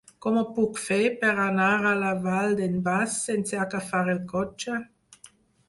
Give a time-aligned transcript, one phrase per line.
[0.25, 4.83] Com ho puc fer per anar a la Vall d'en Bas sense agafar el cotxe?